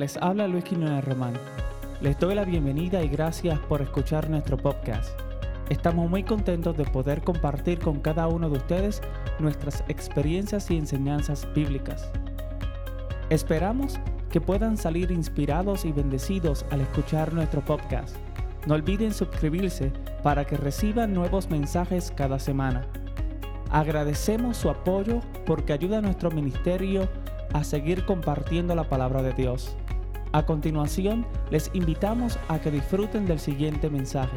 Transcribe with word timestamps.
Les 0.00 0.16
habla 0.16 0.48
Luis 0.48 0.64
Quinones 0.64 1.04
Román. 1.04 1.34
Les 2.00 2.18
doy 2.18 2.34
la 2.34 2.46
bienvenida 2.46 3.02
y 3.02 3.08
gracias 3.08 3.58
por 3.58 3.82
escuchar 3.82 4.30
nuestro 4.30 4.56
podcast. 4.56 5.10
Estamos 5.68 6.08
muy 6.08 6.22
contentos 6.22 6.74
de 6.74 6.86
poder 6.86 7.20
compartir 7.20 7.78
con 7.80 8.00
cada 8.00 8.26
uno 8.26 8.48
de 8.48 8.56
ustedes 8.56 9.02
nuestras 9.40 9.84
experiencias 9.88 10.70
y 10.70 10.78
enseñanzas 10.78 11.46
bíblicas. 11.54 12.10
Esperamos 13.28 14.00
que 14.30 14.40
puedan 14.40 14.78
salir 14.78 15.10
inspirados 15.10 15.84
y 15.84 15.92
bendecidos 15.92 16.64
al 16.70 16.80
escuchar 16.80 17.34
nuestro 17.34 17.62
podcast. 17.62 18.16
No 18.66 18.76
olviden 18.76 19.12
suscribirse 19.12 19.92
para 20.22 20.46
que 20.46 20.56
reciban 20.56 21.12
nuevos 21.12 21.50
mensajes 21.50 22.10
cada 22.16 22.38
semana. 22.38 22.86
Agradecemos 23.70 24.56
su 24.56 24.70
apoyo 24.70 25.20
porque 25.44 25.74
ayuda 25.74 25.98
a 25.98 26.00
nuestro 26.00 26.30
ministerio 26.30 27.06
a 27.52 27.64
seguir 27.64 28.04
compartiendo 28.04 28.74
la 28.74 28.88
palabra 28.88 29.22
de 29.22 29.32
Dios. 29.32 29.76
A 30.32 30.46
continuación, 30.46 31.26
les 31.50 31.70
invitamos 31.74 32.38
a 32.48 32.60
que 32.60 32.70
disfruten 32.70 33.26
del 33.26 33.40
siguiente 33.40 33.90
mensaje. 33.90 34.36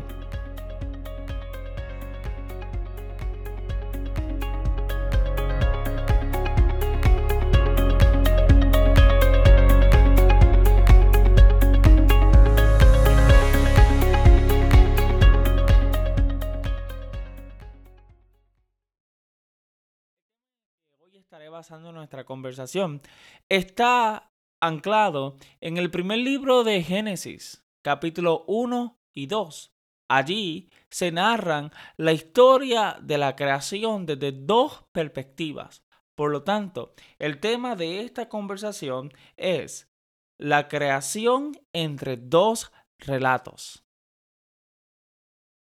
Nuestra 22.14 22.26
conversación. 22.26 23.02
Está 23.50 24.32
anclado 24.62 25.36
en 25.62 25.78
el 25.78 25.90
primer 25.90 26.20
libro 26.20 26.64
de 26.64 26.84
Génesis, 26.84 27.66
capítulo 27.82 28.46
1 28.48 29.00
y 29.14 29.26
2. 29.26 29.74
Allí 30.10 30.70
se 30.92 31.12
narran 31.12 31.72
la 31.98 32.14
historia 32.14 32.98
de 33.02 33.18
la 33.18 33.36
creación 33.36 34.06
desde 34.06 34.32
dos 34.32 34.86
perspectivas. 34.92 35.84
Por 36.16 36.30
lo 36.30 36.44
tanto, 36.44 36.94
el 37.18 37.40
tema 37.40 37.76
de 37.76 38.02
esta 38.02 38.30
conversación 38.30 39.12
es 39.36 39.92
la 40.38 40.68
creación 40.68 41.60
entre 41.74 42.18
dos 42.18 42.72
relatos. 43.00 43.84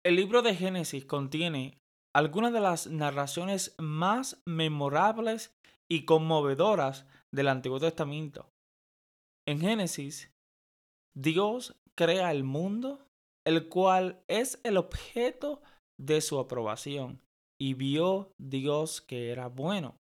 El 0.03 0.15
libro 0.17 0.43
de 0.43 0.53
Génesis 0.55 1.03
contiene 1.05 1.81
algunas 2.13 2.53
de 2.53 2.59
las 2.59 2.87
narraciones 2.87 3.75
más 3.79 4.41
memorables 4.45 5.56
y 5.89 6.05
conmovedoras 6.05 7.05
del 7.33 7.47
Antiguo 7.47 7.79
Testamento. 7.79 8.49
En 9.47 9.59
Génesis, 9.59 10.31
Dios 11.15 11.79
crea 11.97 12.31
el 12.31 12.43
mundo, 12.43 13.07
el 13.45 13.69
cual 13.69 14.23
es 14.27 14.59
el 14.63 14.77
objeto 14.77 15.61
de 15.99 16.21
su 16.21 16.39
aprobación, 16.39 17.21
y 17.59 17.73
vio 17.73 18.33
Dios 18.37 19.01
que 19.01 19.31
era 19.31 19.47
bueno. 19.47 19.97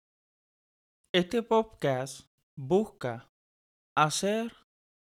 Este 1.15 1.43
podcast 1.43 2.29
busca 2.57 3.29
hacer 3.97 4.53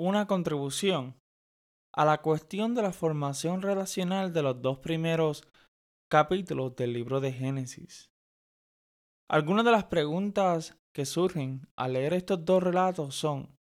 una 0.01 0.27
contribución 0.27 1.19
a 1.95 2.05
la 2.05 2.23
cuestión 2.23 2.75
de 2.75 2.83
la 2.83 2.92
formación 2.92 3.61
relacional 3.61 4.33
de 4.33 4.42
los 4.42 4.63
dos 4.63 4.79
primeros 4.79 5.47
capítulos 6.11 6.77
del 6.77 6.92
libro 6.92 7.20
de 7.20 7.33
Génesis. 7.33 8.11
Algunas 9.31 9.64
de 9.64 9.73
las 9.73 9.85
preguntas 9.85 10.77
que 10.95 11.05
surgen 11.05 11.67
al 11.77 11.95
leer 11.95 12.15
estos 12.15 12.45
dos 12.45 12.63
relatos 12.63 13.15
son, 13.15 13.55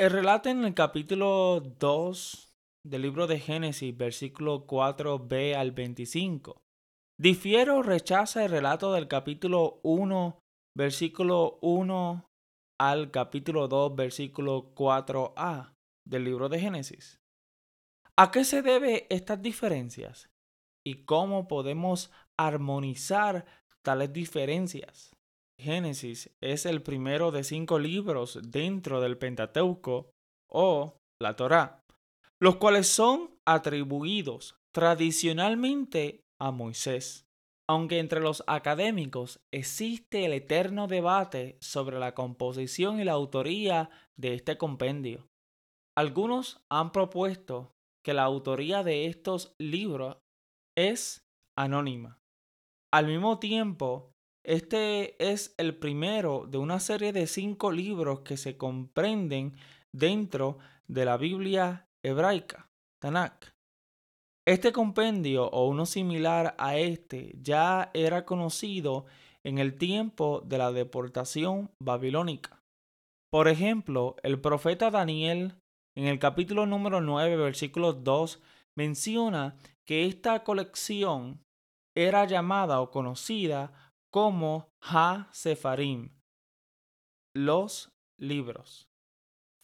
el 0.00 0.10
relato 0.10 0.48
en 0.48 0.64
el 0.64 0.74
capítulo 0.74 1.60
2 1.60 2.54
del 2.86 3.02
libro 3.02 3.26
de 3.26 3.38
Génesis, 3.38 3.96
versículo 3.96 4.66
4b 4.66 5.54
al 5.54 5.72
25, 5.72 6.56
difiere 7.18 7.70
o 7.70 7.82
rechaza 7.82 8.44
el 8.44 8.50
relato 8.50 8.92
del 8.92 9.08
capítulo 9.08 9.80
1, 9.82 10.38
versículo 10.76 11.58
1 11.62 12.26
al 12.80 13.10
capítulo 13.10 13.68
2, 13.68 13.94
versículo 13.94 14.74
4a 14.74 15.74
del 16.06 16.24
libro 16.24 16.48
de 16.48 16.60
Génesis. 16.60 17.20
¿A 18.16 18.30
qué 18.30 18.44
se 18.44 18.62
debe 18.62 19.06
estas 19.10 19.40
diferencias? 19.40 20.28
y 20.86 21.04
cómo 21.04 21.48
podemos 21.48 22.10
armonizar 22.38 23.46
tales 23.82 24.12
diferencias. 24.12 25.13
Génesis 25.58 26.30
es 26.42 26.66
el 26.66 26.82
primero 26.82 27.30
de 27.30 27.44
cinco 27.44 27.78
libros 27.78 28.38
dentro 28.42 29.00
del 29.00 29.16
Pentateuco 29.18 30.10
o 30.50 30.96
la 31.20 31.36
Torá, 31.36 31.80
los 32.40 32.56
cuales 32.56 32.86
son 32.88 33.30
atribuidos 33.46 34.56
tradicionalmente 34.74 36.20
a 36.40 36.50
Moisés. 36.50 37.24
Aunque 37.68 37.98
entre 37.98 38.20
los 38.20 38.44
académicos 38.46 39.40
existe 39.52 40.26
el 40.26 40.34
eterno 40.34 40.86
debate 40.86 41.56
sobre 41.62 41.98
la 41.98 42.14
composición 42.14 43.00
y 43.00 43.04
la 43.04 43.12
autoría 43.12 43.88
de 44.18 44.34
este 44.34 44.58
compendio. 44.58 45.26
Algunos 45.96 46.60
han 46.70 46.92
propuesto 46.92 47.72
que 48.04 48.12
la 48.12 48.24
autoría 48.24 48.82
de 48.82 49.06
estos 49.06 49.54
libros 49.58 50.18
es 50.76 51.24
anónima. 51.56 52.18
Al 52.92 53.06
mismo 53.06 53.38
tiempo, 53.38 54.13
este 54.44 55.16
es 55.32 55.54
el 55.56 55.76
primero 55.76 56.46
de 56.46 56.58
una 56.58 56.78
serie 56.78 57.12
de 57.12 57.26
cinco 57.26 57.72
libros 57.72 58.20
que 58.20 58.36
se 58.36 58.56
comprenden 58.56 59.56
dentro 59.92 60.58
de 60.86 61.04
la 61.04 61.16
Biblia 61.16 61.88
hebraica, 62.02 62.68
Tanakh. 63.00 63.54
Este 64.46 64.72
compendio 64.72 65.48
o 65.48 65.66
uno 65.66 65.86
similar 65.86 66.54
a 66.58 66.76
este 66.76 67.34
ya 67.40 67.90
era 67.94 68.26
conocido 68.26 69.06
en 69.42 69.58
el 69.58 69.78
tiempo 69.78 70.42
de 70.44 70.58
la 70.58 70.70
deportación 70.72 71.70
babilónica. 71.82 72.60
Por 73.32 73.48
ejemplo, 73.48 74.16
el 74.22 74.40
profeta 74.40 74.90
Daniel 74.90 75.54
en 75.96 76.06
el 76.06 76.18
capítulo 76.18 76.66
número 76.66 77.00
9, 77.00 77.36
versículo 77.36 77.92
2, 77.92 78.42
menciona 78.76 79.56
que 79.86 80.06
esta 80.06 80.42
colección 80.42 81.40
era 81.96 82.24
llamada 82.26 82.80
o 82.80 82.90
conocida 82.90 83.93
como 84.14 84.70
Ha-Sefarim, 84.80 86.10
los 87.34 87.92
libros. 88.16 88.88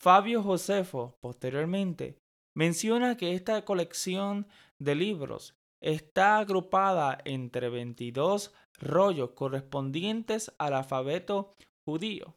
Fabio 0.02 0.42
Josefo, 0.42 1.16
posteriormente, 1.20 2.18
menciona 2.56 3.16
que 3.16 3.34
esta 3.34 3.64
colección 3.64 4.48
de 4.80 4.96
libros 4.96 5.54
está 5.80 6.38
agrupada 6.38 7.18
entre 7.24 7.68
22 7.68 8.52
rollos 8.80 9.30
correspondientes 9.36 10.52
al 10.58 10.74
alfabeto 10.74 11.54
judío. 11.84 12.36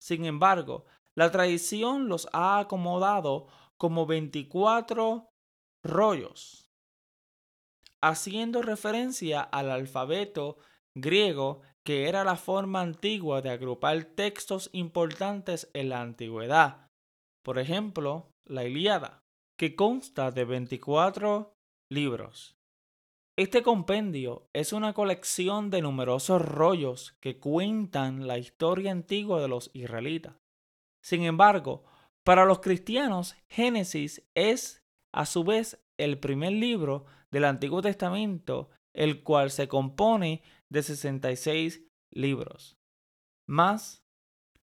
Sin 0.00 0.26
embargo, 0.26 0.84
la 1.16 1.32
tradición 1.32 2.06
los 2.06 2.28
ha 2.32 2.60
acomodado 2.60 3.48
como 3.76 4.06
24 4.06 5.32
rollos, 5.82 6.70
haciendo 8.00 8.62
referencia 8.62 9.40
al 9.40 9.72
alfabeto 9.72 10.58
griego 10.96 11.60
que 11.84 12.08
era 12.08 12.24
la 12.24 12.36
forma 12.36 12.80
antigua 12.80 13.42
de 13.42 13.50
agrupar 13.50 14.04
textos 14.04 14.70
importantes 14.72 15.70
en 15.74 15.90
la 15.90 16.00
antigüedad. 16.00 16.88
Por 17.44 17.58
ejemplo, 17.58 18.30
la 18.46 18.64
Ilíada, 18.64 19.22
que 19.58 19.76
consta 19.76 20.30
de 20.30 20.44
24 20.44 21.52
libros. 21.90 22.56
Este 23.36 23.62
compendio 23.62 24.48
es 24.52 24.72
una 24.72 24.92
colección 24.92 25.68
de 25.68 25.82
numerosos 25.82 26.40
rollos 26.40 27.16
que 27.20 27.38
cuentan 27.38 28.26
la 28.26 28.38
historia 28.38 28.92
antigua 28.92 29.42
de 29.42 29.48
los 29.48 29.70
israelitas. 29.74 30.36
Sin 31.02 31.24
embargo, 31.24 31.84
para 32.24 32.46
los 32.46 32.60
cristianos, 32.60 33.36
Génesis 33.50 34.24
es 34.34 34.82
a 35.12 35.26
su 35.26 35.44
vez 35.44 35.84
el 35.98 36.18
primer 36.18 36.52
libro 36.52 37.04
del 37.30 37.44
Antiguo 37.44 37.82
Testamento, 37.82 38.70
el 38.94 39.22
cual 39.22 39.50
se 39.50 39.68
compone 39.68 40.42
de 40.74 40.82
66 40.82 41.82
libros. 42.10 42.76
Más, 43.46 44.04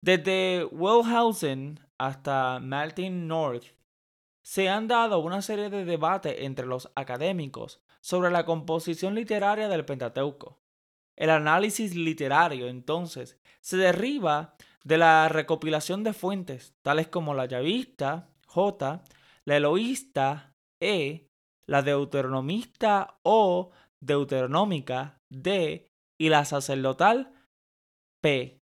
desde 0.02 0.66
Wellhausen 0.66 1.80
hasta 1.98 2.60
Martin 2.60 3.26
North, 3.26 3.64
se 4.42 4.68
han 4.68 4.86
dado 4.86 5.20
una 5.20 5.40
serie 5.40 5.70
de 5.70 5.86
debates 5.86 6.36
entre 6.40 6.66
los 6.66 6.92
académicos 6.94 7.82
sobre 8.02 8.30
la 8.30 8.44
composición 8.44 9.14
literaria 9.14 9.68
del 9.68 9.86
Pentateuco. 9.86 10.60
El 11.16 11.30
análisis 11.30 11.94
literario, 11.94 12.68
entonces, 12.68 13.40
se 13.62 13.78
derriba 13.78 14.56
de 14.84 14.98
la 14.98 15.30
recopilación 15.30 16.04
de 16.04 16.12
fuentes, 16.12 16.74
tales 16.82 17.08
como 17.08 17.32
la 17.32 17.46
llavista, 17.46 18.28
J, 18.46 19.02
la 19.46 19.56
eloísta 19.56 20.54
E, 20.80 21.30
la 21.66 21.80
deuteronomista 21.80 23.18
o 23.22 23.70
deuteronómica 24.00 25.22
D 25.30 25.93
y 26.20 26.28
la 26.28 26.44
sacerdotal 26.44 27.32
P. 28.22 28.58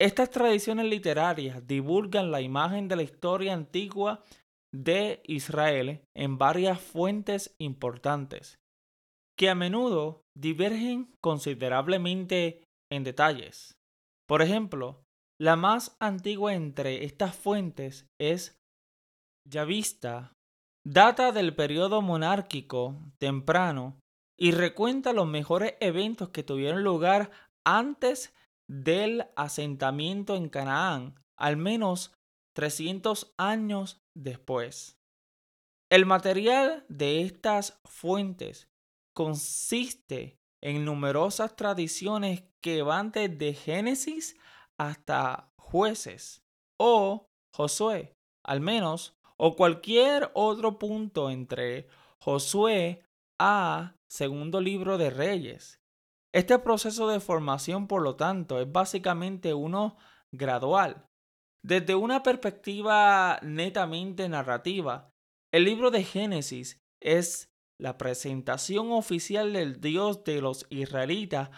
Estas 0.00 0.30
tradiciones 0.30 0.86
literarias 0.86 1.66
divulgan 1.66 2.30
la 2.30 2.40
imagen 2.40 2.88
de 2.88 2.96
la 2.96 3.02
historia 3.02 3.54
antigua 3.54 4.22
de 4.74 5.22
Israel 5.24 6.02
en 6.14 6.38
varias 6.38 6.80
fuentes 6.80 7.54
importantes, 7.58 8.58
que 9.38 9.48
a 9.48 9.54
menudo 9.54 10.22
divergen 10.36 11.14
considerablemente 11.22 12.62
en 12.92 13.04
detalles. 13.04 13.74
Por 14.28 14.42
ejemplo, 14.42 15.02
la 15.40 15.56
más 15.56 15.96
antigua 16.00 16.54
entre 16.54 17.04
estas 17.04 17.36
fuentes 17.36 18.06
es 18.20 18.58
Yavista, 19.48 20.32
data 20.84 21.32
del 21.32 21.54
periodo 21.54 22.02
monárquico 22.02 22.96
temprano 23.18 23.98
y 24.36 24.52
recuenta 24.52 25.12
los 25.12 25.26
mejores 25.26 25.74
eventos 25.80 26.28
que 26.28 26.42
tuvieron 26.42 26.84
lugar 26.84 27.30
antes 27.64 28.34
del 28.68 29.26
asentamiento 29.36 30.36
en 30.36 30.48
Canaán, 30.48 31.14
al 31.36 31.56
menos 31.56 32.12
300 32.54 33.34
años 33.36 34.02
después. 34.14 34.98
El 35.90 36.04
material 36.04 36.84
de 36.88 37.22
estas 37.22 37.80
fuentes 37.84 38.68
consiste 39.14 40.38
en 40.62 40.84
numerosas 40.84 41.54
tradiciones 41.54 42.44
que 42.60 42.82
van 42.82 43.12
desde 43.12 43.54
Génesis 43.54 44.36
hasta 44.78 45.52
jueces 45.56 46.42
o 46.78 47.28
Josué, 47.54 48.14
al 48.44 48.60
menos, 48.60 49.16
o 49.36 49.54
cualquier 49.54 50.30
otro 50.34 50.78
punto 50.78 51.30
entre 51.30 51.88
Josué 52.18 53.05
a 53.38 53.96
segundo 54.10 54.60
libro 54.60 54.98
de 54.98 55.10
Reyes. 55.10 55.80
Este 56.34 56.58
proceso 56.58 57.08
de 57.08 57.20
formación, 57.20 57.86
por 57.86 58.02
lo 58.02 58.16
tanto, 58.16 58.60
es 58.60 58.70
básicamente 58.70 59.54
uno 59.54 59.96
gradual. 60.32 61.06
Desde 61.64 61.94
una 61.94 62.22
perspectiva 62.22 63.38
netamente 63.42 64.28
narrativa, 64.28 65.10
el 65.52 65.64
libro 65.64 65.90
de 65.90 66.04
Génesis 66.04 66.78
es 67.02 67.48
la 67.80 67.98
presentación 67.98 68.92
oficial 68.92 69.52
del 69.52 69.80
Dios 69.80 70.24
de 70.24 70.40
los 70.40 70.66
israelitas, 70.70 71.50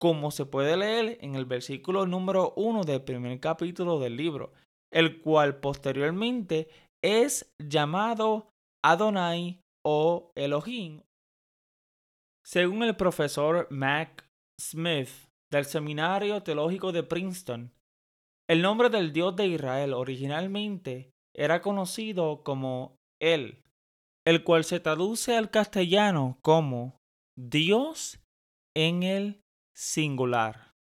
como 0.00 0.30
se 0.30 0.46
puede 0.46 0.76
leer 0.76 1.18
en 1.20 1.34
el 1.34 1.46
versículo 1.46 2.06
número 2.06 2.52
1 2.56 2.84
del 2.84 3.02
primer 3.02 3.40
capítulo 3.40 3.98
del 3.98 4.16
libro, 4.16 4.52
el 4.92 5.20
cual 5.20 5.60
posteriormente 5.60 6.68
es 7.02 7.52
llamado 7.58 8.50
Adonai 8.84 9.60
o 9.84 10.30
Elohim. 10.34 11.02
Según 12.46 12.82
el 12.82 12.94
profesor 12.94 13.66
Mac 13.70 14.28
Smith 14.60 15.08
del 15.50 15.64
Seminario 15.64 16.42
Teológico 16.42 16.92
de 16.92 17.02
Princeton, 17.02 17.72
el 18.50 18.60
nombre 18.60 18.90
del 18.90 19.14
Dios 19.14 19.34
de 19.34 19.46
Israel 19.46 19.94
originalmente 19.94 21.10
era 21.34 21.62
conocido 21.62 22.42
como 22.44 22.96
El, 23.18 23.62
el 24.26 24.44
cual 24.44 24.64
se 24.64 24.78
traduce 24.78 25.34
al 25.38 25.50
castellano 25.50 26.38
como 26.42 26.98
Dios 27.34 28.20
en 28.76 29.02
el 29.04 29.40
singular. 29.74 30.74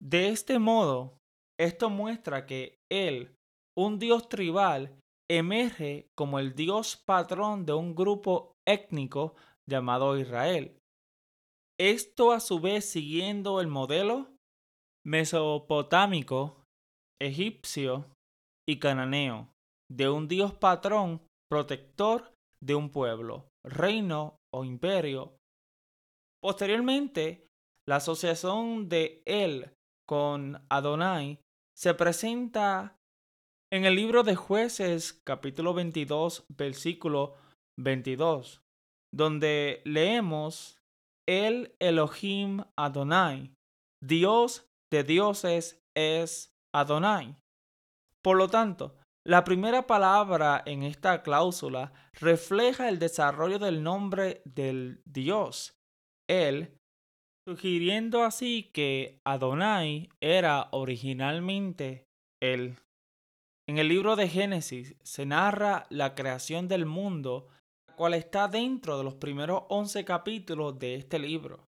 De 0.00 0.28
este 0.28 0.60
modo, 0.60 1.18
esto 1.58 1.90
muestra 1.90 2.46
que 2.46 2.78
Él, 2.88 3.34
un 3.76 3.98
Dios 3.98 4.28
tribal, 4.28 4.96
emerge 5.28 6.06
como 6.16 6.38
el 6.38 6.54
Dios 6.54 7.02
patrón 7.04 7.66
de 7.66 7.72
un 7.72 7.96
grupo 7.96 8.52
étnico 8.64 9.34
llamado 9.68 10.16
Israel. 10.16 10.79
Esto 11.80 12.32
a 12.32 12.40
su 12.40 12.60
vez 12.60 12.84
siguiendo 12.84 13.58
el 13.58 13.66
modelo 13.66 14.28
mesopotámico, 15.02 16.62
egipcio 17.18 18.04
y 18.68 18.78
cananeo 18.78 19.48
de 19.90 20.10
un 20.10 20.28
Dios 20.28 20.52
patrón 20.52 21.22
protector 21.50 22.34
de 22.62 22.74
un 22.74 22.90
pueblo, 22.90 23.48
reino 23.64 24.36
o 24.52 24.66
imperio. 24.66 25.38
Posteriormente, 26.42 27.46
la 27.88 27.96
asociación 27.96 28.90
de 28.90 29.22
él 29.24 29.72
con 30.06 30.62
Adonai 30.68 31.40
se 31.74 31.94
presenta 31.94 32.98
en 33.72 33.86
el 33.86 33.94
libro 33.94 34.22
de 34.22 34.36
jueces 34.36 35.18
capítulo 35.24 35.72
22 35.72 36.44
versículo 36.54 37.36
22, 37.78 38.60
donde 39.14 39.80
leemos 39.86 40.76
el 41.28 41.74
Elohim 41.78 42.64
Adonai, 42.76 43.52
Dios 44.02 44.66
de 44.90 45.04
dioses 45.04 45.80
es 45.96 46.52
Adonai. 46.74 47.36
Por 48.22 48.36
lo 48.36 48.48
tanto, 48.48 48.96
la 49.26 49.44
primera 49.44 49.86
palabra 49.86 50.62
en 50.64 50.82
esta 50.82 51.22
cláusula 51.22 51.92
refleja 52.14 52.88
el 52.88 52.98
desarrollo 52.98 53.58
del 53.58 53.82
nombre 53.82 54.42
del 54.44 55.02
Dios, 55.04 55.78
Él, 56.28 56.76
sugiriendo 57.46 58.24
así 58.24 58.70
que 58.72 59.20
Adonai 59.26 60.08
era 60.20 60.68
originalmente 60.72 62.06
Él. 62.42 62.78
En 63.68 63.78
el 63.78 63.88
libro 63.88 64.16
de 64.16 64.28
Génesis 64.28 64.96
se 65.02 65.26
narra 65.26 65.86
la 65.90 66.14
creación 66.14 66.66
del 66.66 66.86
mundo, 66.86 67.48
cual 68.00 68.14
está 68.14 68.48
dentro 68.48 68.96
de 68.96 69.04
los 69.04 69.16
primeros 69.16 69.64
once 69.68 70.06
capítulos 70.06 70.78
de 70.78 70.94
este 70.94 71.18
libro, 71.18 71.68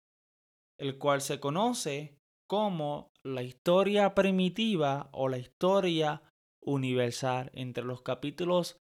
el 0.76 0.98
cual 0.98 1.20
se 1.20 1.38
conoce 1.38 2.18
como 2.48 3.12
la 3.22 3.44
historia 3.44 4.12
primitiva 4.12 5.08
o 5.12 5.28
la 5.28 5.38
historia 5.38 6.24
universal 6.60 7.52
entre 7.54 7.84
los 7.84 8.02
capítulos 8.02 8.76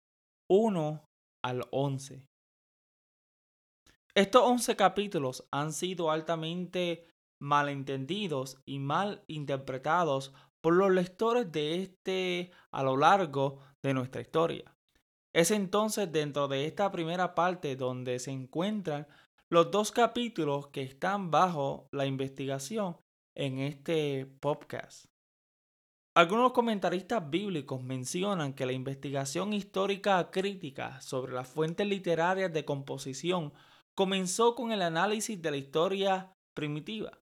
1 0.50 1.06
al 1.44 1.68
11. 1.70 2.26
Estos 4.16 4.42
11 4.42 4.76
capítulos 4.76 5.48
han 5.52 5.72
sido 5.72 6.10
altamente 6.10 7.06
malentendidos 7.40 8.58
y 8.66 8.80
mal 8.80 9.24
interpretados 9.28 10.34
por 10.62 10.74
los 10.74 10.90
lectores 10.90 11.52
de 11.52 11.84
este 11.84 12.50
a 12.72 12.82
lo 12.82 12.98
largo 12.98 13.60
de 13.84 13.94
nuestra 13.94 14.22
historia. 14.22 14.75
Es 15.36 15.52
entonces 15.52 16.10
dentro 16.14 16.48
de 16.48 16.66
esta 16.66 16.90
primera 16.94 17.36
parte 17.36 17.76
donde 17.76 18.20
se 18.20 18.32
encuentran 18.32 19.06
los 19.50 19.70
dos 19.70 19.92
capítulos 19.92 20.70
que 20.70 20.82
están 20.82 21.30
bajo 21.30 21.90
la 21.92 22.06
investigación 22.06 22.96
en 23.36 23.60
este 23.60 24.28
podcast. 24.40 25.08
Algunos 26.16 26.54
comentaristas 26.54 27.30
bíblicos 27.30 27.84
mencionan 27.84 28.54
que 28.54 28.66
la 28.66 28.72
investigación 28.72 29.52
histórica 29.52 30.32
crítica 30.32 31.02
sobre 31.02 31.34
las 31.34 31.50
fuentes 31.50 31.86
literarias 31.86 32.54
de 32.54 32.64
composición 32.64 33.52
comenzó 33.94 34.56
con 34.56 34.72
el 34.72 34.82
análisis 34.82 35.42
de 35.42 35.52
la 35.52 35.58
historia 35.58 36.34
primitiva. 36.54 37.20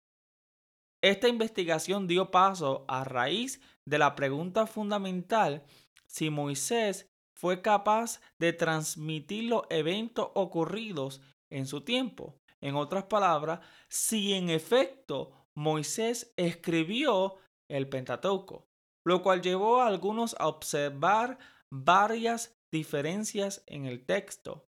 Esta 1.02 1.28
investigación 1.30 2.06
dio 2.06 2.30
paso 2.30 2.86
a 2.88 3.06
raíz 3.06 3.60
de 3.86 3.98
la 3.98 4.14
pregunta 4.14 4.68
fundamental 4.68 5.64
si 6.06 6.30
Moisés 6.30 7.10
fue 7.44 7.62
capaz 7.62 8.22
de 8.40 8.54
transmitir 8.54 9.50
los 9.50 9.64
eventos 9.70 10.30
ocurridos 10.34 11.20
en 11.52 11.68
su 11.68 11.82
tiempo. 11.82 12.40
En 12.62 12.76
otras 12.78 13.04
palabras, 13.04 13.60
si 13.90 14.32
en 14.32 14.50
efecto 14.50 15.50
Moisés 15.54 16.34
escribió 16.38 17.36
el 17.70 17.90
Pentateuco, 17.90 18.70
lo 19.06 19.22
cual 19.22 19.42
llevó 19.42 19.82
a 19.82 19.88
algunos 19.88 20.38
a 20.40 20.48
observar 20.48 21.38
varias 21.70 22.56
diferencias 22.72 23.62
en 23.68 23.88
el 23.88 24.06
texto, 24.06 24.66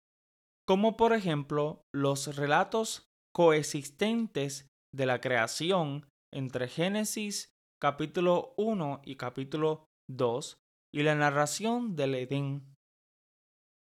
como 0.66 0.96
por 0.96 1.12
ejemplo 1.12 1.84
los 1.94 2.34
relatos 2.34 3.06
coexistentes 3.32 4.68
de 4.92 5.06
la 5.06 5.20
creación 5.20 6.08
entre 6.32 6.66
Génesis 6.66 7.54
capítulo 7.80 8.52
1 8.56 9.02
y 9.04 9.14
capítulo 9.14 9.86
2 10.10 10.63
y 10.94 11.02
la 11.02 11.16
narración 11.16 11.96
del 11.96 12.14
Edén. 12.14 12.72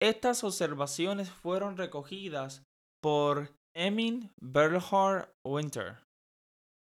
Estas 0.00 0.44
observaciones 0.44 1.28
fueron 1.28 1.76
recogidas 1.76 2.62
por 3.02 3.50
Emin 3.74 4.32
Bernhard 4.40 5.34
Winter. 5.44 5.98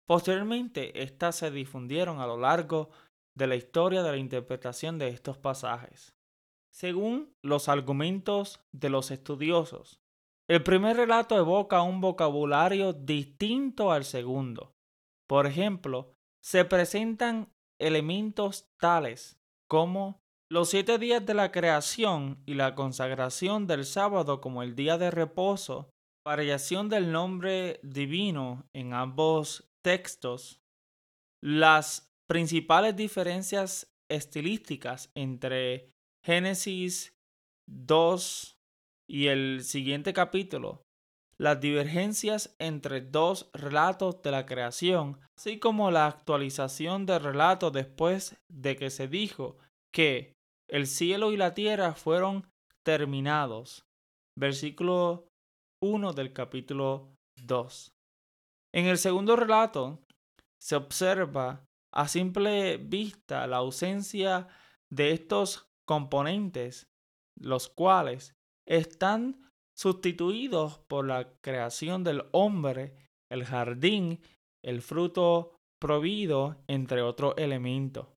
Posteriormente, 0.07 1.03
estas 1.03 1.35
se 1.35 1.51
difundieron 1.51 2.21
a 2.21 2.29
lo 2.29 2.39
largo 2.39 2.91
de 3.37 3.49
la 3.49 3.57
historia 3.57 4.05
de 4.05 4.13
la 4.13 4.17
interpretación 4.17 4.99
de 4.99 5.09
estos 5.09 5.37
pasajes. 5.37 6.15
Según 6.73 7.35
los 7.43 7.69
argumentos 7.69 8.65
de 8.71 8.91
los 8.91 9.11
estudiosos, 9.11 10.01
el 10.49 10.63
primer 10.63 10.97
relato 10.97 11.37
evoca 11.37 11.83
un 11.83 12.01
vocabulario 12.01 12.93
distinto 12.93 13.91
al 13.91 14.05
segundo. 14.05 14.77
Por 15.27 15.49
ejemplo, 15.49 16.15
se 16.41 16.65
presentan 16.65 17.53
elementos 17.81 18.69
tales 18.79 19.41
como 19.69 20.21
los 20.51 20.71
siete 20.71 20.99
días 20.99 21.25
de 21.25 21.35
la 21.35 21.51
creación 21.51 22.43
y 22.47 22.55
la 22.55 22.75
consagración 22.75 23.67
del 23.67 23.85
sábado 23.85 24.41
como 24.41 24.63
el 24.63 24.77
día 24.77 24.99
de 24.99 25.11
reposo, 25.11 25.91
variación 26.25 26.89
del 26.89 27.13
nombre 27.13 27.81
divino 27.83 28.65
en 28.75 28.93
ambos 28.93 29.69
textos, 29.83 30.61
las 31.43 32.09
principales 32.29 32.97
diferencias 32.97 33.93
estilísticas 34.11 35.11
entre 35.15 35.91
Génesis 36.25 37.15
2 37.69 38.57
y 39.09 39.27
el 39.27 39.63
siguiente 39.65 40.13
capítulo, 40.13 40.83
las 41.39 41.61
divergencias 41.61 42.55
entre 42.59 43.01
dos 43.01 43.51
relatos 43.53 44.23
de 44.23 44.31
la 44.31 44.47
creación, 44.47 45.19
así 45.37 45.59
como 45.59 45.91
la 45.91 46.07
actualización 46.07 47.07
del 47.07 47.23
relato 47.23 47.71
después 47.71 48.37
de 48.49 48.77
que 48.77 48.91
se 48.91 49.09
dijo 49.09 49.59
que 49.93 50.35
el 50.69 50.87
cielo 50.87 51.33
y 51.33 51.37
la 51.37 51.55
tierra 51.55 51.95
fueron 51.95 52.47
terminados. 52.85 53.85
Versículo 54.39 55.29
1 55.83 56.13
del 56.13 56.33
capítulo 56.33 57.15
2. 57.43 57.93
En 58.75 58.87
el 58.87 58.99
segundo 58.99 59.37
relato 59.37 60.01
se 60.61 60.77
observa 60.77 61.65
a 61.93 62.09
simple 62.09 62.79
vista 62.79 63.47
la 63.47 63.59
ausencia 63.59 64.49
de 64.91 65.13
estos 65.13 65.67
componentes, 65.87 66.89
los 67.39 67.69
cuales 67.69 68.35
están 68.67 69.44
sustituidos 69.77 70.79
por 70.79 71.07
la 71.07 71.33
creación 71.41 72.05
del 72.05 72.25
hombre, 72.33 72.97
el 73.31 73.45
jardín, 73.45 74.21
el 74.63 74.83
fruto 74.83 75.53
prohibido, 75.81 76.57
entre 76.69 77.03
otros 77.03 77.35
elementos. 77.37 78.09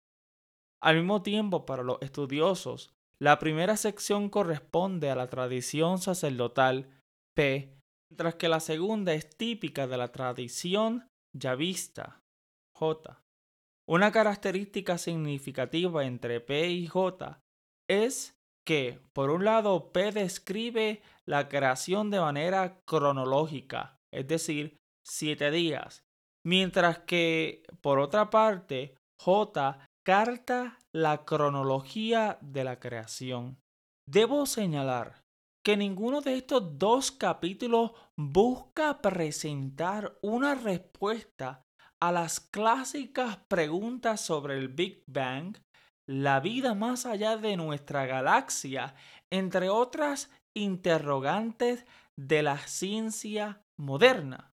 Al 0.82 0.96
mismo 0.96 1.22
tiempo, 1.22 1.66
para 1.66 1.82
los 1.82 1.98
estudiosos, 2.00 2.94
la 3.18 3.38
primera 3.38 3.76
sección 3.76 4.28
corresponde 4.28 5.10
a 5.10 5.16
la 5.16 5.28
tradición 5.28 5.98
sacerdotal 5.98 6.90
P, 7.34 7.74
mientras 8.10 8.34
que 8.34 8.48
la 8.48 8.60
segunda 8.60 9.14
es 9.14 9.28
típica 9.36 9.86
de 9.86 9.96
la 9.96 10.12
tradición 10.12 11.08
yavista 11.34 12.22
J. 12.76 13.22
Una 13.88 14.12
característica 14.12 14.98
significativa 14.98 16.04
entre 16.04 16.40
P 16.40 16.68
y 16.68 16.86
J 16.86 17.42
es 17.88 18.35
que, 18.66 19.00
por 19.12 19.30
un 19.30 19.44
lado, 19.44 19.92
P 19.92 20.12
describe 20.12 21.00
la 21.24 21.48
creación 21.48 22.10
de 22.10 22.20
manera 22.20 22.80
cronológica, 22.84 23.98
es 24.12 24.26
decir, 24.26 24.76
siete 25.06 25.50
días, 25.50 26.04
mientras 26.44 26.98
que, 26.98 27.62
por 27.80 27.98
otra 27.98 28.28
parte, 28.28 28.96
J 29.18 29.78
carta 30.04 30.78
la 30.92 31.24
cronología 31.24 32.38
de 32.40 32.64
la 32.64 32.78
creación. 32.78 33.58
Debo 34.08 34.46
señalar 34.46 35.22
que 35.64 35.76
ninguno 35.76 36.20
de 36.20 36.36
estos 36.36 36.78
dos 36.78 37.10
capítulos 37.10 37.90
busca 38.16 39.00
presentar 39.02 40.16
una 40.22 40.54
respuesta 40.54 41.64
a 42.00 42.12
las 42.12 42.38
clásicas 42.38 43.38
preguntas 43.48 44.20
sobre 44.20 44.58
el 44.58 44.68
Big 44.68 45.02
Bang, 45.08 45.56
la 46.08 46.40
vida 46.40 46.74
más 46.74 47.04
allá 47.04 47.36
de 47.36 47.56
nuestra 47.56 48.06
galaxia, 48.06 48.94
entre 49.30 49.68
otras 49.68 50.30
interrogantes 50.54 51.84
de 52.16 52.42
la 52.42 52.58
ciencia 52.58 53.62
moderna. 53.76 54.52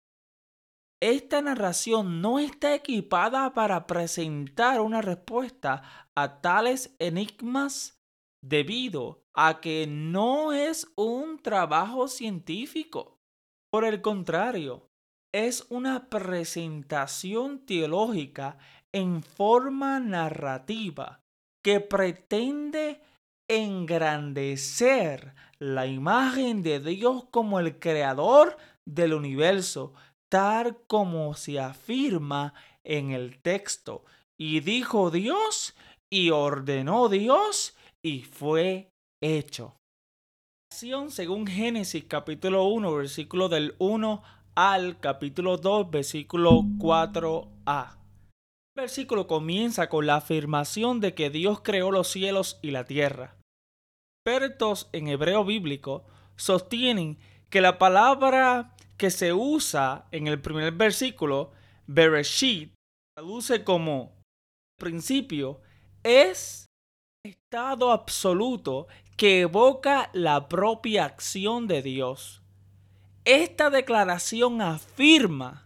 Esta 1.00 1.42
narración 1.42 2.20
no 2.20 2.38
está 2.38 2.74
equipada 2.74 3.52
para 3.52 3.86
presentar 3.86 4.80
una 4.80 5.02
respuesta 5.02 5.82
a 6.14 6.40
tales 6.40 6.96
enigmas 6.98 8.00
debido 8.42 9.22
a 9.34 9.60
que 9.60 9.86
no 9.86 10.52
es 10.52 10.90
un 10.96 11.38
trabajo 11.38 12.08
científico. 12.08 13.18
Por 13.70 13.84
el 13.84 14.00
contrario, 14.00 14.88
es 15.34 15.66
una 15.68 16.08
presentación 16.08 17.66
teológica 17.66 18.56
en 18.92 19.22
forma 19.22 20.00
narrativa 20.00 21.25
que 21.66 21.80
pretende 21.80 23.00
engrandecer 23.50 25.35
la 25.58 25.88
imagen 25.88 26.62
de 26.62 26.78
Dios 26.78 27.25
como 27.32 27.58
el 27.58 27.80
creador 27.80 28.56
del 28.85 29.12
universo, 29.12 29.92
tal 30.30 30.78
como 30.87 31.35
se 31.35 31.58
afirma 31.58 32.54
en 32.85 33.11
el 33.11 33.42
texto. 33.42 34.04
Y 34.38 34.61
dijo 34.61 35.11
Dios, 35.11 35.75
y 36.08 36.30
ordenó 36.30 37.08
Dios, 37.08 37.76
y 38.00 38.23
fue 38.23 38.92
hecho. 39.20 39.75
Según 40.73 41.49
Génesis 41.49 42.04
capítulo 42.04 42.62
1, 42.66 42.94
versículo 42.94 43.49
del 43.49 43.75
1 43.80 44.23
al 44.54 45.00
capítulo 45.00 45.56
2, 45.56 45.90
versículo 45.90 46.62
4a. 46.78 48.05
Versículo 48.76 49.26
comienza 49.26 49.88
con 49.88 50.06
la 50.06 50.16
afirmación 50.16 51.00
de 51.00 51.14
que 51.14 51.30
Dios 51.30 51.62
creó 51.62 51.90
los 51.90 52.09
cielos 52.09 52.59
y 52.61 52.73
la 52.73 52.85
tierra. 52.85 53.38
Expertos 54.21 54.90
en 54.92 55.09
hebreo 55.09 55.47
bíblico 55.47 56.04
sostienen 56.37 57.18
que 57.49 57.62
la 57.62 57.78
palabra 57.78 58.76
que 58.99 59.11
se 59.11 59.33
usa 59.33 60.09
en 60.11 60.26
el 60.26 60.42
primer 60.42 60.73
versículo, 60.73 61.52
Bereshit, 61.87 62.75
traduce 63.16 63.64
como 63.64 64.12
principio, 64.78 65.62
es 66.02 66.66
estado 67.25 67.92
absoluto 67.92 68.88
que 69.16 69.40
evoca 69.40 70.11
la 70.12 70.49
propia 70.49 71.06
acción 71.06 71.66
de 71.66 71.80
Dios. 71.80 72.42
Esta 73.25 73.71
declaración 73.71 74.61
afirma 74.61 75.65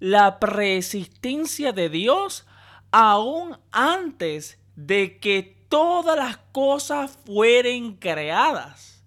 la 0.00 0.40
preexistencia 0.40 1.72
de 1.72 1.88
Dios 1.88 2.46
aún 2.90 3.56
antes 3.70 4.58
de 4.74 5.18
que 5.18 5.64
todas 5.68 6.16
las 6.16 6.38
cosas 6.52 7.16
fueren 7.24 7.94
creadas, 7.94 9.04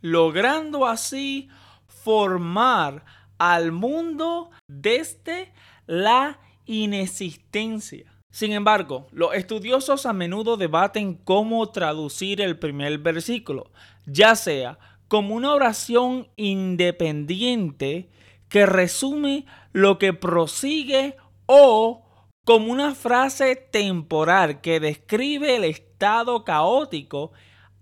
logrando 0.00 0.86
así 0.86 1.48
formar 1.88 3.04
al 3.38 3.72
mundo 3.72 4.50
desde 4.68 5.52
la 5.86 6.38
inexistencia. 6.66 8.12
Sin 8.30 8.52
embargo, 8.52 9.08
los 9.10 9.34
estudiosos 9.34 10.06
a 10.06 10.12
menudo 10.12 10.56
debaten 10.56 11.14
cómo 11.14 11.66
traducir 11.70 12.40
el 12.40 12.58
primer 12.58 12.98
versículo, 12.98 13.70
ya 14.06 14.36
sea 14.36 14.78
como 15.08 15.34
una 15.34 15.54
oración 15.54 16.28
independiente 16.36 18.10
que 18.48 18.66
resume 18.66 19.46
lo 19.72 19.98
que 19.98 20.12
prosigue 20.12 21.16
o 21.46 22.04
como 22.44 22.72
una 22.72 22.94
frase 22.94 23.56
temporal 23.56 24.60
que 24.60 24.80
describe 24.80 25.56
el 25.56 25.64
estado 25.64 26.44
caótico 26.44 27.32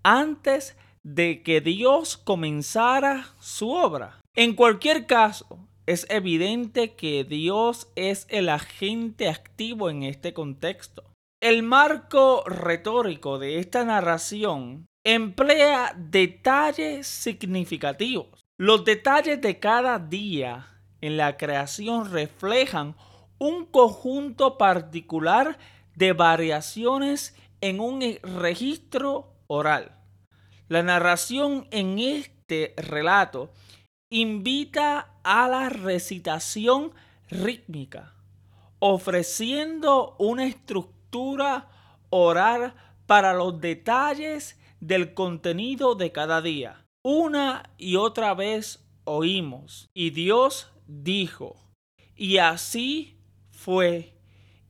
antes 0.03 0.77
de 1.03 1.41
que 1.41 1.61
Dios 1.61 2.17
comenzara 2.17 3.27
su 3.39 3.69
obra. 3.69 4.19
En 4.35 4.55
cualquier 4.55 5.05
caso, 5.05 5.67
es 5.85 6.05
evidente 6.09 6.95
que 6.95 7.23
Dios 7.23 7.87
es 7.95 8.27
el 8.29 8.49
agente 8.49 9.29
activo 9.29 9.89
en 9.89 10.03
este 10.03 10.33
contexto. 10.33 11.03
El 11.41 11.63
marco 11.63 12.43
retórico 12.45 13.39
de 13.39 13.59
esta 13.59 13.85
narración 13.85 14.85
emplea 15.05 15.93
detalles 15.95 17.07
significativos. 17.07 18.46
Los 18.59 18.85
detalles 18.85 19.39
de 19.39 19.59
cada 19.59 19.99
día 19.99 20.67
en 21.01 21.15
la 21.15 21.37
creación 21.37 22.11
reflejan 22.11 22.95
un 23.37 23.67
conjunto 23.67 24.57
particular 24.57 25.59
de 25.95 26.13
variaciones 26.13 27.35
en 27.61 27.79
un 27.79 28.01
registro 28.23 29.35
oral. 29.45 29.95
La 30.69 30.81
narración 30.81 31.67
en 31.69 31.99
este 31.99 32.73
relato 32.77 33.51
invita 34.09 35.19
a 35.23 35.47
la 35.47 35.69
recitación 35.69 36.93
rítmica, 37.29 38.15
ofreciendo 38.79 40.15
una 40.17 40.47
estructura 40.47 41.69
oral 42.09 42.73
para 43.05 43.35
los 43.35 43.61
detalles 43.61 44.59
del 44.79 45.13
contenido 45.13 45.93
de 45.93 46.11
cada 46.11 46.41
día. 46.41 46.86
Una 47.03 47.71
y 47.77 47.95
otra 47.95 48.33
vez 48.33 48.85
oímos, 49.05 49.87
y 49.93 50.09
Dios 50.09 50.71
dijo, 50.87 51.55
y 52.15 52.37
así 52.37 53.17
fue, 53.51 54.13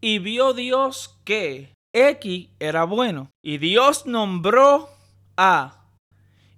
y 0.01 0.19
vio 0.19 0.53
Dios 0.53 1.19
que 1.23 1.73
X 1.93 2.49
era 2.59 2.83
bueno, 2.83 3.31
y 3.43 3.57
Dios 3.57 4.05
nombró 4.05 4.89
a, 5.35 5.85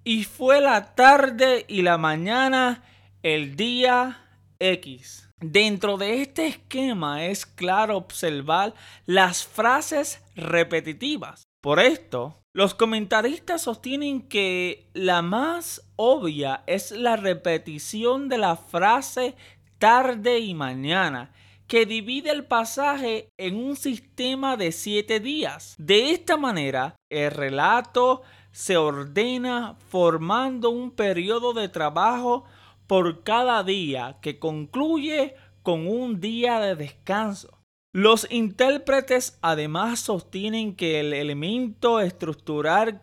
y 0.04 0.24
fue 0.24 0.60
la 0.60 0.96
tarde 0.96 1.66
y 1.68 1.82
la 1.82 1.98
mañana 1.98 2.84
el 3.24 3.56
día 3.56 4.26
X. 4.60 5.30
Dentro 5.42 5.98
de 5.98 6.22
este 6.22 6.48
esquema 6.48 7.26
es 7.26 7.46
claro 7.46 7.96
observar 7.96 8.74
las 9.06 9.46
frases 9.46 10.22
repetitivas. 10.36 11.44
Por 11.62 11.82
esto, 11.82 12.42
los 12.54 12.74
comentaristas 12.74 13.64
sostienen 13.64 14.30
que 14.30 14.90
la 14.94 15.22
más 15.22 15.92
obvia 15.98 16.64
es 16.68 16.92
la 16.92 17.18
repetición 17.18 18.30
de 18.30 18.38
la 18.38 18.56
frase 18.56 19.36
tarde 19.78 20.40
y 20.40 20.54
mañana, 20.54 21.34
que 21.68 21.86
divide 21.86 22.32
el 22.32 22.46
pasaje 22.46 23.30
en 23.38 23.58
un 23.58 23.76
sistema 23.76 24.56
de 24.56 24.72
siete 24.72 25.20
días. 25.20 25.76
De 25.78 26.12
esta 26.12 26.38
manera, 26.38 26.96
el 27.10 27.30
relato 27.32 28.22
se 28.54 28.78
ordena 28.78 29.76
formando 29.90 30.70
un 30.70 30.92
periodo 30.92 31.54
de 31.54 31.68
trabajo 31.68 32.46
por 32.88 33.24
cada 33.24 33.64
día 33.64 34.18
que 34.22 34.40
concluye 34.40 35.36
con 35.62 35.88
un 35.88 36.22
día 36.22 36.60
de 36.62 36.76
descanso. 36.76 37.59
Los 37.92 38.28
intérpretes 38.30 39.40
además 39.42 40.00
sostienen 40.00 40.76
que 40.76 41.00
el 41.00 41.12
elemento 41.12 42.00
estructural 42.00 43.02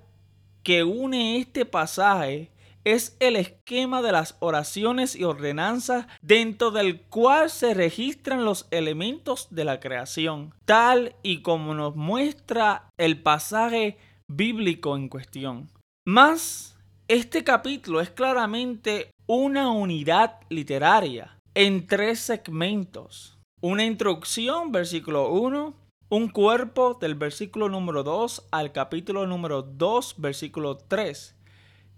que 0.63 0.85
une 0.85 1.39
este 1.39 1.65
pasaje 1.65 2.53
es 2.85 3.17
el 3.19 3.35
esquema 3.35 4.01
de 4.01 4.13
las 4.13 4.37
oraciones 4.39 5.17
y 5.17 5.25
ordenanzas 5.25 6.07
dentro 6.23 6.71
del 6.71 7.01
cual 7.01 7.51
se 7.51 7.75
registran 7.75 8.45
los 8.45 8.69
elementos 8.71 9.49
de 9.51 9.65
la 9.65 9.81
creación, 9.81 10.55
tal 10.65 11.17
y 11.25 11.43
como 11.43 11.75
nos 11.75 11.97
muestra 11.97 12.89
el 12.97 13.21
pasaje 13.21 13.99
bíblico 14.29 14.97
en 14.97 15.09
cuestión. 15.09 15.69
Más, 16.07 16.79
este 17.09 17.43
capítulo 17.43 18.01
es 18.01 18.11
claramente 18.11 19.11
una 19.27 19.69
unidad 19.73 20.39
literaria 20.49 21.41
en 21.55 21.89
tres 21.89 22.21
segmentos. 22.21 23.36
Una 23.63 23.85
introducción, 23.85 24.71
versículo 24.71 25.31
1, 25.31 25.75
un 26.11 26.29
cuerpo 26.29 26.99
del 27.01 27.15
versículo 27.15 27.71
número 27.71 28.03
2 28.03 28.49
al 28.51 28.71
capítulo 28.73 29.27
número 29.27 29.63
2, 29.63 30.17
versículo 30.19 30.77
3 30.77 31.37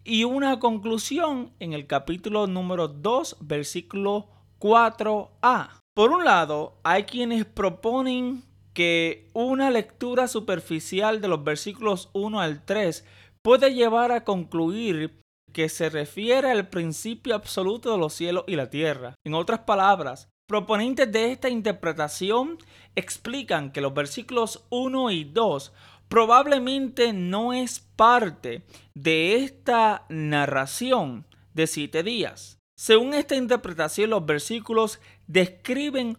y 0.04 0.24
una 0.24 0.58
conclusión 0.58 1.52
en 1.58 1.74
el 1.74 1.86
capítulo 1.86 2.46
número 2.46 2.88
2, 2.88 3.38
versículo 3.40 4.28
4a. 4.60 5.80
Por 5.94 6.12
un 6.12 6.24
lado, 6.24 6.78
hay 6.84 7.02
quienes 7.02 7.44
proponen 7.44 8.42
que 8.72 9.28
una 9.34 9.70
lectura 9.70 10.28
superficial 10.28 11.20
de 11.20 11.28
los 11.28 11.44
versículos 11.44 12.08
1 12.14 12.40
al 12.40 12.64
3 12.64 13.04
puede 13.42 13.74
llevar 13.74 14.12
a 14.12 14.24
concluir 14.24 15.20
que 15.52 15.68
se 15.68 15.90
refiere 15.90 16.50
al 16.50 16.68
principio 16.68 17.34
absoluto 17.34 17.92
de 17.92 17.98
los 17.98 18.14
cielos 18.14 18.44
y 18.46 18.56
la 18.56 18.70
tierra. 18.70 19.14
En 19.24 19.34
otras 19.34 19.60
palabras, 19.60 20.30
proponentes 20.48 21.12
de 21.12 21.30
esta 21.30 21.50
interpretación 21.50 22.58
explican 22.96 23.70
que 23.70 23.82
los 23.82 23.94
versículos 23.94 24.64
1 24.70 25.10
y 25.10 25.24
2 25.24 25.72
probablemente 26.08 27.12
no 27.12 27.52
es 27.52 27.80
parte 27.80 28.64
de 28.94 29.36
esta 29.36 30.06
narración 30.08 31.26
de 31.52 31.66
siete 31.66 32.02
días. 32.02 32.58
Según 32.76 33.12
esta 33.12 33.36
interpretación, 33.36 34.10
los 34.10 34.24
versículos 34.24 35.00
describen 35.26 36.16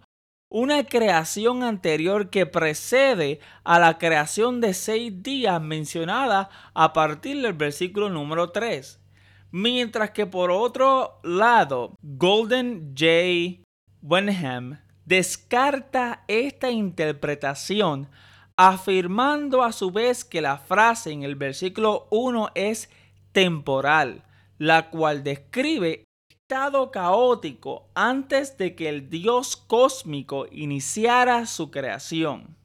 una 0.52 0.84
creación 0.84 1.64
anterior 1.64 2.30
que 2.30 2.46
precede 2.46 3.40
a 3.64 3.80
la 3.80 3.98
creación 3.98 4.62
de 4.62 4.76
seis 4.76 5.24
días 5.24 5.60
mencionada 5.60 6.50
a 6.76 6.94
partir 6.94 7.42
del 7.42 7.54
versículo 7.54 8.10
número 8.10 8.52
3. 8.52 9.00
Mientras 9.52 10.12
que 10.12 10.28
por 10.28 10.52
otro 10.52 11.20
lado, 11.24 11.96
Golden 12.02 12.94
J. 12.96 13.64
Wenham 14.02 14.80
descarta 15.06 16.24
esta 16.28 16.72
interpretación 16.72 18.10
afirmando 18.56 19.64
a 19.64 19.72
su 19.72 19.92
vez 19.92 20.24
que 20.24 20.42
la 20.42 20.58
frase 20.58 21.12
en 21.12 21.24
el 21.24 21.36
versículo 21.36 22.08
1 22.12 22.52
es 22.56 22.90
temporal, 23.32 24.24
la 24.58 24.90
cual 24.90 25.24
describe 25.24 26.04
estado 26.30 26.92
caótico 26.92 27.90
antes 27.94 28.58
de 28.58 28.76
que 28.76 28.90
el 28.90 29.10
Dios 29.10 29.56
cósmico 29.56 30.48
iniciara 30.52 31.46
su 31.46 31.70
creación. 31.70 32.58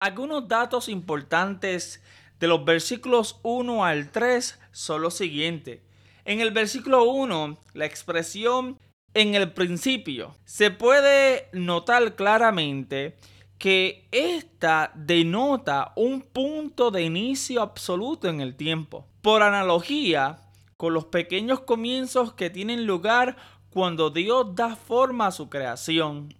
Algunos 0.00 0.48
datos 0.48 0.88
importantes 0.88 2.02
de 2.38 2.48
los 2.48 2.64
versículos 2.64 3.38
1 3.42 3.84
al 3.84 4.10
3 4.10 4.58
son 4.72 5.02
los 5.02 5.14
siguientes. 5.14 5.80
En 6.24 6.40
el 6.40 6.50
versículo 6.50 7.04
1, 7.04 7.58
la 7.74 7.86
expresión 7.86 8.78
en 9.14 9.34
el 9.34 9.52
principio 9.52 10.36
se 10.44 10.70
puede 10.70 11.48
notar 11.52 12.14
claramente 12.14 13.16
que 13.58 14.08
esta 14.10 14.90
denota 14.94 15.92
un 15.96 16.22
punto 16.22 16.90
de 16.90 17.02
inicio 17.02 17.60
absoluto 17.60 18.28
en 18.28 18.40
el 18.40 18.56
tiempo. 18.56 19.06
Por 19.20 19.42
analogía, 19.42 20.40
con 20.76 20.94
los 20.94 21.04
pequeños 21.04 21.60
comienzos 21.60 22.32
que 22.32 22.48
tienen 22.48 22.86
lugar 22.86 23.36
cuando 23.68 24.08
Dios 24.08 24.54
da 24.54 24.76
forma 24.76 25.26
a 25.26 25.30
su 25.30 25.50
creación. 25.50 26.34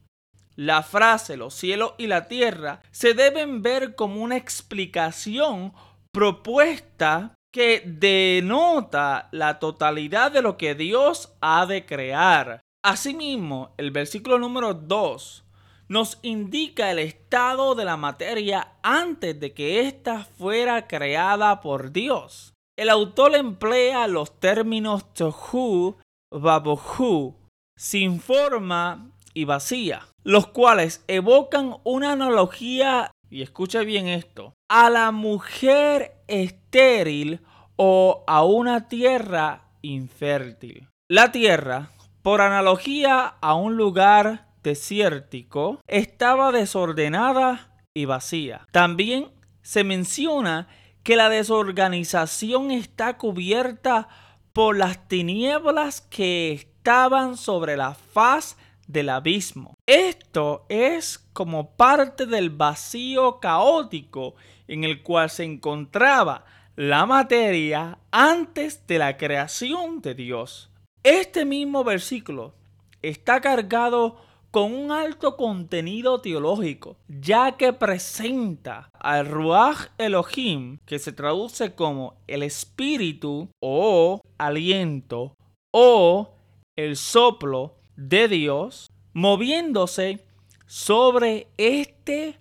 La 0.56 0.82
frase 0.82 1.36
los 1.36 1.54
cielos 1.54 1.92
y 1.98 2.06
la 2.06 2.26
tierra 2.26 2.82
se 2.90 3.14
deben 3.14 3.62
ver 3.62 3.94
como 3.94 4.22
una 4.22 4.36
explicación 4.36 5.72
propuesta 6.12 7.34
que 7.52 7.82
denota 7.84 9.28
la 9.32 9.58
totalidad 9.58 10.32
de 10.32 10.42
lo 10.42 10.56
que 10.56 10.74
Dios 10.74 11.34
ha 11.40 11.66
de 11.66 11.84
crear. 11.84 12.60
Asimismo, 12.82 13.74
el 13.76 13.90
versículo 13.90 14.38
número 14.38 14.74
2 14.74 15.44
nos 15.88 16.18
indica 16.22 16.90
el 16.92 17.00
estado 17.00 17.74
de 17.74 17.84
la 17.84 17.96
materia 17.96 18.74
antes 18.82 19.38
de 19.40 19.52
que 19.52 19.80
ésta 19.80 20.24
fuera 20.38 20.86
creada 20.86 21.60
por 21.60 21.90
Dios. 21.90 22.54
El 22.78 22.88
autor 22.88 23.34
emplea 23.34 24.06
los 24.06 24.38
términos 24.38 25.12
tohu, 25.12 25.96
babohu, 26.30 27.34
sin 27.76 28.20
forma 28.20 29.10
y 29.34 29.44
vacía, 29.44 30.06
los 30.22 30.46
cuales 30.46 31.04
evocan 31.08 31.78
una 31.82 32.12
analogía, 32.12 33.10
y 33.28 33.42
escucha 33.42 33.80
bien 33.80 34.06
esto, 34.06 34.54
a 34.68 34.90
la 34.90 35.10
mujer 35.10 36.19
estéril 36.30 37.40
o 37.76 38.24
a 38.26 38.44
una 38.44 38.88
tierra 38.88 39.64
infértil. 39.82 40.88
La 41.08 41.32
tierra, 41.32 41.90
por 42.22 42.40
analogía 42.40 43.34
a 43.40 43.54
un 43.54 43.76
lugar 43.76 44.46
desértico 44.62 45.80
estaba 45.86 46.52
desordenada 46.52 47.72
y 47.94 48.04
vacía. 48.04 48.66
También 48.72 49.32
se 49.62 49.84
menciona 49.84 50.68
que 51.02 51.16
la 51.16 51.28
desorganización 51.28 52.70
está 52.70 53.16
cubierta 53.16 54.08
por 54.52 54.76
las 54.76 55.08
tinieblas 55.08 56.00
que 56.02 56.52
estaban 56.52 57.36
sobre 57.36 57.76
la 57.76 57.94
faz 57.94 58.56
del 58.86 59.08
abismo. 59.08 59.74
Esto 59.86 60.66
es 60.68 61.18
como 61.32 61.76
parte 61.76 62.26
del 62.26 62.50
vacío 62.50 63.38
caótico 63.40 64.34
en 64.70 64.84
el 64.84 65.02
cual 65.02 65.28
se 65.28 65.44
encontraba 65.44 66.44
la 66.76 67.04
materia 67.04 67.98
antes 68.12 68.86
de 68.86 68.98
la 68.98 69.16
creación 69.16 70.00
de 70.00 70.14
Dios. 70.14 70.70
Este 71.02 71.44
mismo 71.44 71.82
versículo 71.82 72.54
está 73.02 73.40
cargado 73.40 74.16
con 74.52 74.72
un 74.72 74.92
alto 74.92 75.36
contenido 75.36 76.20
teológico, 76.20 76.96
ya 77.08 77.56
que 77.56 77.72
presenta 77.72 78.88
al 78.92 79.26
Ruach 79.26 79.88
Elohim, 79.98 80.78
que 80.86 81.00
se 81.00 81.12
traduce 81.12 81.74
como 81.74 82.14
el 82.28 82.44
espíritu 82.44 83.48
o 83.60 84.20
aliento 84.38 85.34
o 85.72 86.36
el 86.76 86.96
soplo 86.96 87.76
de 87.96 88.28
Dios, 88.28 88.88
moviéndose 89.14 90.24
sobre 90.66 91.48
este 91.56 92.38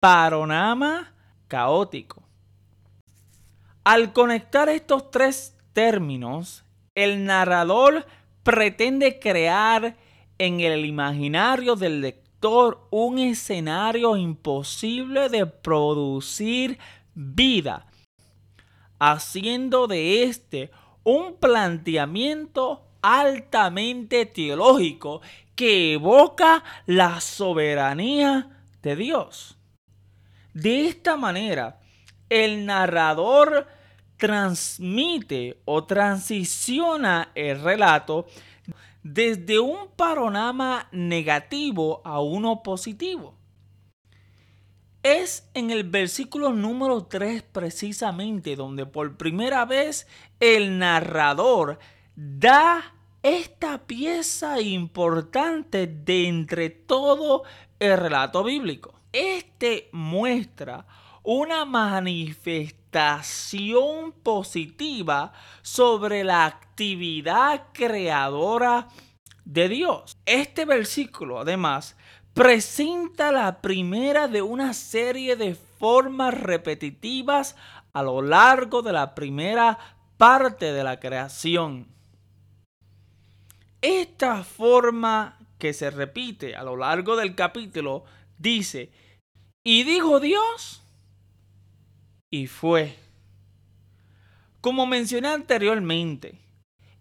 panorama 0.00 1.12
caótico. 1.52 2.22
Al 3.84 4.14
conectar 4.14 4.70
estos 4.70 5.10
tres 5.10 5.54
términos, 5.74 6.64
el 6.94 7.26
narrador 7.26 8.06
pretende 8.42 9.18
crear 9.18 9.98
en 10.38 10.60
el 10.60 10.86
imaginario 10.86 11.76
del 11.76 12.00
lector 12.00 12.88
un 12.90 13.18
escenario 13.18 14.16
imposible 14.16 15.28
de 15.28 15.44
producir 15.44 16.78
vida, 17.14 17.86
haciendo 18.98 19.86
de 19.88 20.22
este 20.22 20.70
un 21.04 21.36
planteamiento 21.36 22.86
altamente 23.02 24.24
teológico 24.24 25.20
que 25.54 25.92
evoca 25.92 26.64
la 26.86 27.20
soberanía 27.20 28.48
de 28.80 28.96
Dios. 28.96 29.58
De 30.54 30.86
esta 30.86 31.16
manera, 31.16 31.80
el 32.28 32.66
narrador 32.66 33.66
transmite 34.16 35.60
o 35.64 35.84
transiciona 35.84 37.30
el 37.34 37.60
relato 37.60 38.26
desde 39.02 39.58
un 39.58 39.88
panorama 39.96 40.88
negativo 40.92 42.02
a 42.04 42.20
uno 42.20 42.62
positivo. 42.62 43.34
Es 45.02 45.50
en 45.54 45.70
el 45.70 45.82
versículo 45.82 46.52
número 46.52 47.06
3 47.06 47.42
precisamente 47.42 48.54
donde 48.54 48.86
por 48.86 49.16
primera 49.16 49.64
vez 49.64 50.06
el 50.38 50.78
narrador 50.78 51.80
da 52.14 52.94
esta 53.22 53.78
pieza 53.86 54.60
importante 54.60 55.88
de 55.88 56.28
entre 56.28 56.70
todo 56.70 57.42
el 57.80 57.98
relato 57.98 58.44
bíblico. 58.44 59.01
Este 59.12 59.88
muestra 59.92 60.86
una 61.22 61.64
manifestación 61.64 64.12
positiva 64.12 65.32
sobre 65.62 66.24
la 66.24 66.46
actividad 66.46 67.66
creadora 67.72 68.88
de 69.44 69.68
Dios. 69.68 70.18
Este 70.26 70.64
versículo, 70.64 71.38
además, 71.40 71.96
presenta 72.34 73.30
la 73.30 73.60
primera 73.60 74.26
de 74.28 74.42
una 74.42 74.72
serie 74.72 75.36
de 75.36 75.54
formas 75.54 76.34
repetitivas 76.34 77.56
a 77.92 78.02
lo 78.02 78.22
largo 78.22 78.82
de 78.82 78.92
la 78.92 79.14
primera 79.14 79.78
parte 80.16 80.72
de 80.72 80.84
la 80.84 80.98
creación. 80.98 81.86
Esta 83.82 84.44
forma 84.44 85.38
que 85.58 85.72
se 85.72 85.90
repite 85.90 86.56
a 86.56 86.62
lo 86.62 86.76
largo 86.76 87.16
del 87.16 87.34
capítulo 87.34 88.04
dice, 88.38 88.90
y 89.64 89.84
dijo 89.84 90.20
Dios, 90.20 90.82
y 92.30 92.46
fue. 92.46 92.96
Como 94.60 94.86
mencioné 94.86 95.28
anteriormente, 95.28 96.38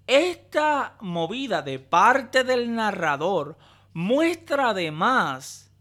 esta 0.08 0.98
movida 1.00 1.62
de 1.62 1.80
parte 1.80 2.44
del 2.44 2.74
narrador 2.76 3.58
muestra 3.94 4.70
además 4.70 5.72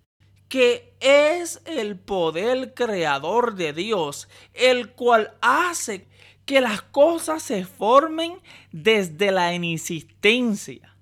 que 0.48 0.96
es 1.00 1.62
el 1.64 1.98
poder 1.98 2.74
creador 2.74 3.54
de 3.54 3.72
Dios, 3.72 4.28
el 4.52 4.90
cual 4.90 5.34
hace 5.40 6.08
que 6.44 6.60
las 6.60 6.82
cosas 6.82 7.42
se 7.42 7.64
formen 7.64 8.40
desde 8.72 9.30
la 9.30 9.54
inexistencia. 9.54 10.96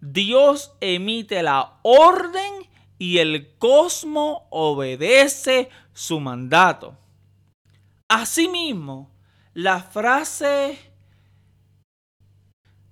Dios 0.00 0.74
emite 0.80 1.42
la 1.42 1.78
orden 1.82 2.68
y 3.02 3.18
el 3.18 3.56
cosmos 3.58 4.42
obedece 4.50 5.70
su 5.92 6.20
mandato. 6.20 6.96
Asimismo, 8.06 9.10
la 9.54 9.80
frase 9.80 10.78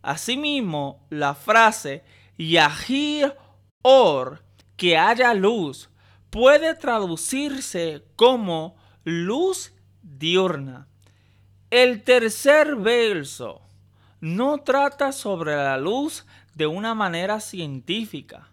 Asimismo, 0.02 1.06
la 1.10 1.36
frase 1.36 2.02
Yahir 2.36 3.36
Or, 3.82 4.42
que 4.76 4.98
haya 4.98 5.32
luz, 5.32 5.90
puede 6.30 6.74
traducirse 6.74 8.04
como 8.16 8.74
luz 9.04 9.72
diurna. 10.02 10.88
El 11.70 12.02
tercer 12.02 12.74
verso 12.74 13.62
no 14.20 14.58
trata 14.58 15.12
sobre 15.12 15.54
la 15.54 15.78
luz 15.78 16.26
de 16.56 16.66
una 16.66 16.96
manera 16.96 17.38
científica. 17.38 18.49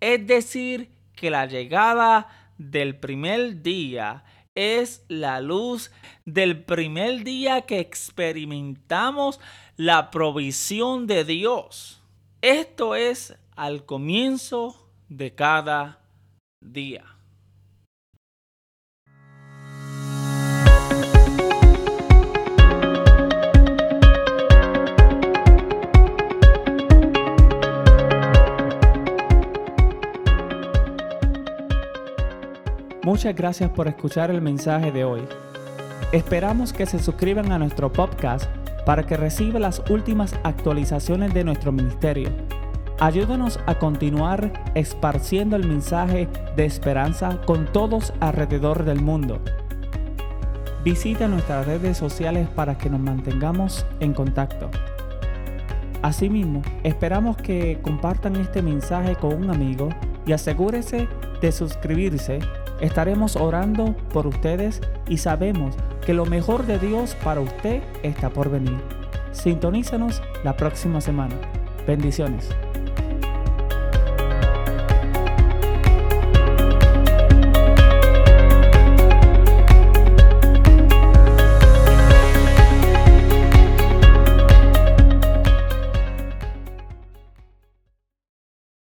Es 0.00 0.26
decir, 0.26 0.90
que 1.14 1.30
la 1.30 1.46
llegada 1.46 2.28
del 2.58 2.96
primer 2.96 3.62
día 3.62 4.24
es 4.54 5.04
la 5.08 5.40
luz 5.40 5.90
del 6.24 6.64
primer 6.64 7.24
día 7.24 7.62
que 7.62 7.78
experimentamos 7.78 9.40
la 9.76 10.10
provisión 10.10 11.06
de 11.06 11.24
Dios. 11.24 12.02
Esto 12.40 12.94
es 12.94 13.34
al 13.54 13.84
comienzo 13.84 14.90
de 15.08 15.34
cada 15.34 16.00
día. 16.60 17.15
Muchas 33.06 33.36
gracias 33.36 33.70
por 33.70 33.86
escuchar 33.86 34.32
el 34.32 34.42
mensaje 34.42 34.90
de 34.90 35.04
hoy. 35.04 35.22
Esperamos 36.10 36.72
que 36.72 36.86
se 36.86 36.98
suscriban 36.98 37.52
a 37.52 37.58
nuestro 37.60 37.92
podcast 37.92 38.50
para 38.84 39.06
que 39.06 39.16
reciba 39.16 39.60
las 39.60 39.80
últimas 39.88 40.34
actualizaciones 40.42 41.32
de 41.32 41.44
nuestro 41.44 41.70
ministerio. 41.70 42.30
Ayúdanos 42.98 43.60
a 43.66 43.76
continuar 43.76 44.50
esparciendo 44.74 45.54
el 45.54 45.68
mensaje 45.68 46.26
de 46.56 46.64
esperanza 46.64 47.40
con 47.46 47.66
todos 47.66 48.12
alrededor 48.18 48.84
del 48.84 49.00
mundo. 49.00 49.38
Visita 50.82 51.28
nuestras 51.28 51.64
redes 51.64 51.96
sociales 51.96 52.48
para 52.56 52.76
que 52.76 52.90
nos 52.90 52.98
mantengamos 52.98 53.86
en 54.00 54.14
contacto. 54.14 54.68
Asimismo, 56.02 56.60
esperamos 56.82 57.36
que 57.36 57.78
compartan 57.82 58.34
este 58.34 58.62
mensaje 58.62 59.14
con 59.14 59.32
un 59.32 59.50
amigo 59.50 59.90
y 60.26 60.32
asegúrese 60.32 61.06
de 61.40 61.52
suscribirse 61.52 62.40
Estaremos 62.80 63.36
orando 63.36 63.94
por 64.12 64.26
ustedes 64.26 64.80
y 65.08 65.18
sabemos 65.18 65.74
que 66.04 66.14
lo 66.14 66.26
mejor 66.26 66.66
de 66.66 66.78
Dios 66.78 67.16
para 67.24 67.40
usted 67.40 67.82
está 68.02 68.30
por 68.30 68.50
venir. 68.50 68.78
Sintonízanos 69.32 70.22
la 70.44 70.56
próxima 70.56 71.00
semana. 71.00 71.34
Bendiciones. 71.86 72.50